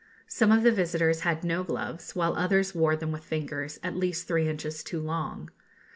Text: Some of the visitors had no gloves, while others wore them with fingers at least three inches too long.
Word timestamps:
Some 0.27 0.51
of 0.51 0.63
the 0.63 0.71
visitors 0.71 1.19
had 1.19 1.43
no 1.43 1.63
gloves, 1.63 2.15
while 2.15 2.33
others 2.33 2.73
wore 2.73 2.95
them 2.95 3.11
with 3.11 3.23
fingers 3.23 3.79
at 3.83 3.95
least 3.95 4.27
three 4.27 4.49
inches 4.49 4.83
too 4.83 4.99
long. 4.99 5.51